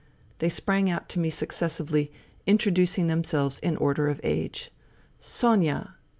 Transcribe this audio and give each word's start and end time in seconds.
They 0.39 0.49
sprang 0.49 0.89
out 0.89 1.09
to 1.09 1.19
me 1.19 1.29
successively, 1.29 2.11
introducing 2.47 3.05
themselves 3.05 3.59
in 3.59 3.77
order 3.77 4.07
of 4.07 4.19
age." 4.23 4.71
Sonia 5.19 5.93